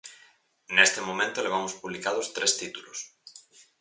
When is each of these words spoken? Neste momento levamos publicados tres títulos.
Neste 0.75 0.99
momento 1.07 1.43
levamos 1.45 1.73
publicados 1.81 2.31
tres 2.35 2.51
títulos. 2.61 2.99